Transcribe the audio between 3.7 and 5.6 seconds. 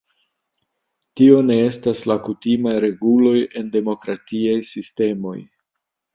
demokratiaj sistemoj.